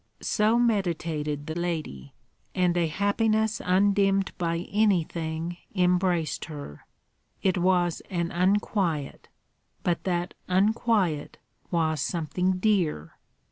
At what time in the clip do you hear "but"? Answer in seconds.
9.83-10.03